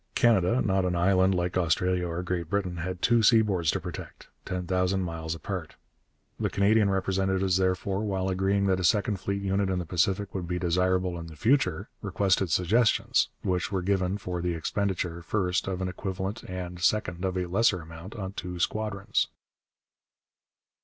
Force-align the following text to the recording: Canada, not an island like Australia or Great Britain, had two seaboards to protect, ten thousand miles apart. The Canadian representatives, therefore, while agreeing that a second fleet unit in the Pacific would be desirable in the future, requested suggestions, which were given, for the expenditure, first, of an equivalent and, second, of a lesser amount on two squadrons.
Canada, 0.15 0.63
not 0.63 0.83
an 0.83 0.95
island 0.95 1.35
like 1.35 1.55
Australia 1.55 2.07
or 2.07 2.23
Great 2.23 2.49
Britain, 2.49 2.77
had 2.77 3.03
two 3.03 3.19
seaboards 3.21 3.69
to 3.69 3.79
protect, 3.79 4.29
ten 4.45 4.65
thousand 4.65 5.01
miles 5.03 5.35
apart. 5.35 5.75
The 6.39 6.49
Canadian 6.49 6.89
representatives, 6.89 7.57
therefore, 7.57 7.99
while 8.03 8.27
agreeing 8.27 8.65
that 8.65 8.79
a 8.79 8.83
second 8.83 9.17
fleet 9.19 9.43
unit 9.43 9.69
in 9.69 9.77
the 9.77 9.85
Pacific 9.85 10.33
would 10.33 10.47
be 10.47 10.57
desirable 10.57 11.19
in 11.19 11.27
the 11.27 11.35
future, 11.35 11.87
requested 12.01 12.49
suggestions, 12.49 13.29
which 13.43 13.71
were 13.71 13.83
given, 13.83 14.17
for 14.17 14.41
the 14.41 14.55
expenditure, 14.55 15.21
first, 15.21 15.67
of 15.67 15.83
an 15.83 15.87
equivalent 15.87 16.41
and, 16.45 16.81
second, 16.81 17.23
of 17.23 17.37
a 17.37 17.45
lesser 17.45 17.79
amount 17.81 18.15
on 18.15 18.33
two 18.33 18.57
squadrons. 18.57 19.27